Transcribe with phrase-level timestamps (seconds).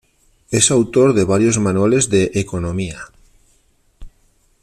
[0.49, 3.07] Es autor de varios manuales de economía.